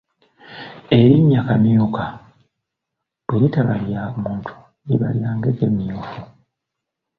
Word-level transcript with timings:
Erinnya 0.97 1.39
Kamyuka 1.47 2.05
bwe 3.25 3.35
litaba 3.41 3.75
lya 3.85 4.03
muntu 4.21 4.53
liba 4.87 5.07
lya 5.17 5.29
ngege 5.35 5.65
myufu. 5.75 6.19